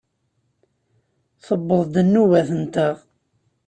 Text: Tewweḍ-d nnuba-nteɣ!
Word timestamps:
Tewweḍ-d 1.45 1.95
nnuba-nteɣ! 2.05 2.95